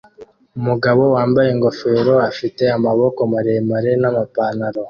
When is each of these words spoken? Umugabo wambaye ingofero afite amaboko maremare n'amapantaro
Umugabo 0.59 1.01
wambaye 1.15 1.49
ingofero 1.55 2.13
afite 2.29 2.63
amaboko 2.77 3.19
maremare 3.31 3.91
n'amapantaro 4.01 4.79